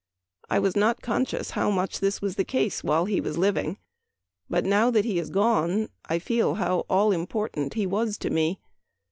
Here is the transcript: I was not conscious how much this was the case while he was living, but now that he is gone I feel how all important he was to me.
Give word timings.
I 0.49 0.57
was 0.57 0.75
not 0.75 1.03
conscious 1.03 1.51
how 1.51 1.69
much 1.69 1.99
this 1.99 2.23
was 2.23 2.35
the 2.35 2.43
case 2.43 2.83
while 2.83 3.05
he 3.05 3.21
was 3.21 3.37
living, 3.37 3.77
but 4.49 4.65
now 4.65 4.89
that 4.89 5.05
he 5.05 5.19
is 5.19 5.29
gone 5.29 5.89
I 6.05 6.17
feel 6.17 6.55
how 6.55 6.87
all 6.89 7.11
important 7.11 7.75
he 7.75 7.85
was 7.85 8.17
to 8.17 8.31
me. 8.31 8.59